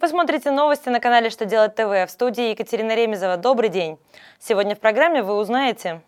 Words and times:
Вы 0.00 0.08
смотрите 0.08 0.50
новости 0.50 0.88
на 0.88 0.98
канале 0.98 1.30
«Что 1.30 1.44
делать 1.44 1.76
ТВ» 1.76 1.86
в 1.86 2.08
студии 2.08 2.50
Екатерина 2.50 2.96
Ремезова. 2.96 3.36
Добрый 3.36 3.68
день! 3.68 3.96
Сегодня 4.40 4.74
в 4.74 4.80
программе 4.80 5.22
вы 5.22 5.34
узнаете, 5.34 6.02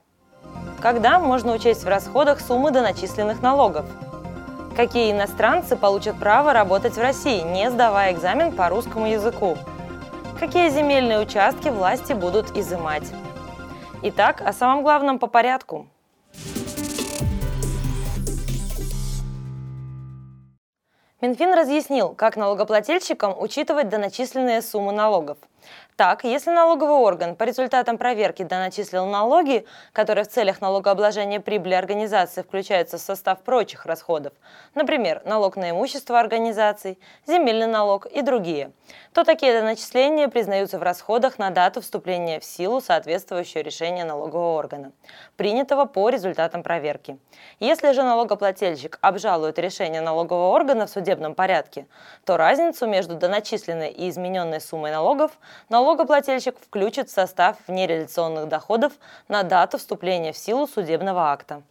когда 0.83 1.21
можно 1.21 1.55
учесть 1.55 1.85
в 1.85 1.89
расходах 1.89 2.41
суммы 2.41 2.73
доначисленных 2.73 3.41
налогов, 3.43 3.87
какие 4.77 5.13
иностранцы 5.13 5.77
получат 5.77 6.19
право 6.19 6.53
работать 6.53 6.95
в 6.95 7.01
России, 7.01 7.41
не 7.41 7.71
сдавая 7.71 8.13
экзамен 8.13 8.51
по 8.51 8.69
русскому 8.69 9.07
языку, 9.07 9.57
какие 10.41 10.69
земельные 10.69 11.21
участки 11.21 11.69
власти 11.69 12.13
будут 12.13 12.57
изымать. 12.57 13.11
Итак, 14.03 14.43
о 14.45 14.53
самом 14.53 14.83
главном 14.83 15.21
по 15.21 15.29
порядку– 15.29 15.87
Минфин 21.23 21.55
разъяснил, 21.55 22.11
как 22.11 22.37
налогоплательщикам 22.37 23.35
учитывать 23.41 23.89
доначисленные 23.89 24.61
суммы 24.61 24.93
налогов. 24.93 25.39
Так, 25.97 26.25
если 26.25 26.51
налоговый 26.51 26.99
орган 26.99 27.37
по 27.37 27.45
результатам 27.45 27.97
проверки 27.97 28.43
доначислил 28.43 29.07
налоги, 29.07 29.65
которые 29.93 30.25
в 30.25 30.29
целях 30.29 30.61
налогообложения 30.61 31.41
прибыли 31.41 31.73
организации 31.73 32.43
включаются 32.43 32.99
в 32.99 33.01
состав 33.01 33.41
прочих 33.41 33.87
расходов, 33.87 34.35
например, 34.75 35.23
налог 35.25 35.57
на 35.57 35.71
имущество 35.71 36.21
организаций, 36.21 36.99
земельный 37.27 37.67
налог 37.67 38.05
и 38.07 38.21
другие, 38.21 38.73
то 39.15 39.25
такие 39.25 39.59
доначисления 39.59 40.29
признаются 40.29 40.79
в 40.79 40.83
расходах 40.83 41.39
на 41.39 41.49
дату 41.49 41.81
вступления 41.81 42.41
в 42.41 42.45
силу 42.45 42.83
соответствующего 42.83 43.63
решения 43.63 44.05
налогового 44.05 44.59
органа, 44.59 44.93
принятого 45.37 45.87
по 45.87 46.11
результатам 46.11 46.63
проверки. 46.63 47.19
Если 47.59 47.93
же 47.93 48.03
налогоплательщик 48.03 48.99
обжалует 49.01 49.59
решение 49.59 50.03
налогового 50.03 50.55
органа 50.55 50.87
в 50.87 50.91
судебном 50.91 51.35
порядке, 51.35 51.87
то 52.27 52.37
разницу 52.37 52.87
между 52.87 53.15
доначисленной 53.15 53.91
и 53.91 54.11
измененной 54.11 54.61
суммой 54.61 54.91
налогов 54.91 55.07
налог 55.07 55.37
налогоплательщик 55.69 56.57
включит 56.59 57.09
в 57.09 57.13
состав 57.13 57.57
внереализационных 57.67 58.49
доходов 58.49 58.93
на 59.29 59.43
дату 59.43 59.79
вступления 59.79 60.33
в 60.33 60.39
силу 60.39 60.67
судебного 60.67 61.33
акта. 61.33 61.63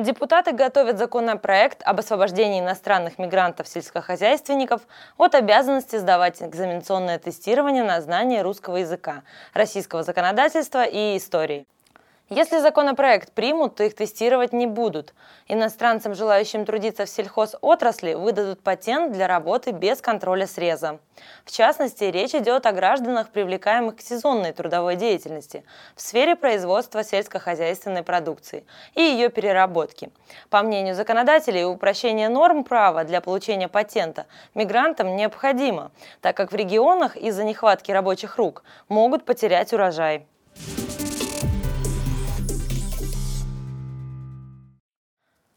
Депутаты 0.00 0.52
готовят 0.52 0.96
законопроект 0.96 1.82
об 1.84 1.98
освобождении 1.98 2.60
иностранных 2.60 3.18
мигрантов-сельскохозяйственников 3.18 4.80
от 5.18 5.34
обязанности 5.34 5.96
сдавать 5.96 6.42
экзаменационное 6.42 7.18
тестирование 7.18 7.84
на 7.84 8.00
знание 8.00 8.40
русского 8.40 8.78
языка, 8.78 9.24
российского 9.52 10.02
законодательства 10.02 10.84
и 10.84 11.18
истории. 11.18 11.66
Если 12.32 12.60
законопроект 12.60 13.32
примут, 13.32 13.74
то 13.74 13.82
их 13.82 13.96
тестировать 13.96 14.52
не 14.52 14.68
будут. 14.68 15.14
Иностранцам, 15.48 16.14
желающим 16.14 16.64
трудиться 16.64 17.04
в 17.04 17.08
сельхозотрасли, 17.08 18.14
выдадут 18.14 18.62
патент 18.62 19.12
для 19.12 19.26
работы 19.26 19.72
без 19.72 20.00
контроля 20.00 20.46
среза. 20.46 21.00
В 21.44 21.50
частности, 21.50 22.04
речь 22.04 22.32
идет 22.32 22.66
о 22.66 22.72
гражданах, 22.72 23.30
привлекаемых 23.30 23.96
к 23.96 24.00
сезонной 24.00 24.52
трудовой 24.52 24.94
деятельности 24.94 25.64
в 25.96 26.00
сфере 26.00 26.36
производства 26.36 27.02
сельскохозяйственной 27.02 28.04
продукции 28.04 28.64
и 28.94 29.02
ее 29.02 29.28
переработки. 29.28 30.12
По 30.50 30.62
мнению 30.62 30.94
законодателей, 30.94 31.64
упрощение 31.64 32.28
норм 32.28 32.62
права 32.62 33.02
для 33.02 33.20
получения 33.20 33.66
патента 33.66 34.26
мигрантам 34.54 35.16
необходимо, 35.16 35.90
так 36.20 36.36
как 36.36 36.52
в 36.52 36.54
регионах 36.54 37.16
из-за 37.16 37.42
нехватки 37.42 37.90
рабочих 37.90 38.36
рук 38.36 38.62
могут 38.88 39.24
потерять 39.24 39.72
урожай. 39.72 40.28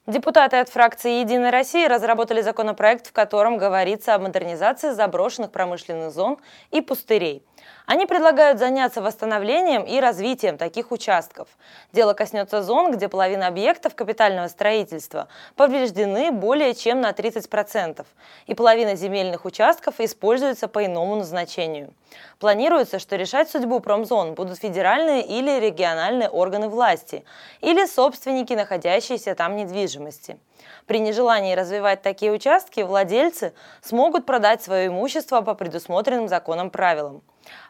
Депутаты 0.05 0.57
от 0.57 0.67
фракции 0.67 1.21
«Единая 1.21 1.49
Россия» 1.49 1.87
разработали 1.87 2.41
законопроект, 2.41 3.07
в 3.07 3.13
котором 3.13 3.57
говорится 3.57 4.13
о 4.13 4.19
модернизации 4.19 4.91
заброшенных 4.91 5.49
промышленных 5.49 6.11
зон 6.11 6.39
и 6.71 6.81
пустырей– 6.81 7.41
они 7.85 8.05
предлагают 8.05 8.59
заняться 8.59 9.01
восстановлением 9.01 9.83
и 9.83 9.99
развитием 9.99 10.57
таких 10.57 10.91
участков. 10.91 11.49
Дело 11.91 12.13
коснется 12.13 12.61
зон, 12.61 12.91
где 12.91 13.09
половина 13.09 13.47
объектов 13.47 13.93
капитального 13.93 14.47
строительства 14.47 15.27
повреждены 15.55 16.31
более 16.31 16.73
чем 16.75 17.01
на 17.01 17.11
30%, 17.11 18.05
и 18.47 18.53
половина 18.53 18.95
земельных 18.95 19.45
участков 19.45 19.99
используется 19.99 20.67
по 20.67 20.85
иному 20.85 21.15
назначению. 21.15 21.93
Планируется, 22.39 22.99
что 22.99 23.15
решать 23.15 23.49
судьбу 23.49 23.79
промзон 23.79 24.35
будут 24.35 24.59
федеральные 24.59 25.23
или 25.25 25.59
региональные 25.59 26.29
органы 26.29 26.69
власти 26.69 27.25
или 27.59 27.85
собственники, 27.85 28.53
находящиеся 28.53 29.35
там 29.35 29.55
недвижимости. 29.55 30.37
При 30.85 30.99
нежелании 30.99 31.55
развивать 31.55 32.01
такие 32.01 32.31
участки 32.31 32.81
владельцы 32.81 33.53
смогут 33.81 34.25
продать 34.25 34.63
свое 34.63 34.87
имущество 34.87 35.41
по 35.41 35.53
предусмотренным 35.53 36.27
законом 36.27 36.69
правилам. 36.69 37.23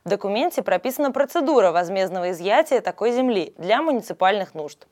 В 0.04 0.10
документе 0.10 0.62
прописана 0.62 1.12
процедура 1.12 1.72
возмездного 1.72 2.32
изъятия 2.32 2.82
такой 2.82 3.12
земли 3.12 3.54
для 3.58 3.82
муниципальных 3.82 4.54
нужд. 4.54 4.88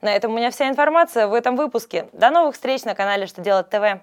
На 0.00 0.12
этом 0.14 0.32
у 0.32 0.36
меня 0.36 0.50
вся 0.50 0.68
информация 0.68 1.28
в 1.28 1.34
этом 1.34 1.56
выпуске. 1.56 2.08
До 2.12 2.30
новых 2.30 2.54
встреч 2.54 2.84
на 2.84 2.94
канале 2.94 3.26
«Что 3.26 3.40
делать 3.40 3.70
ТВ». 3.70 4.02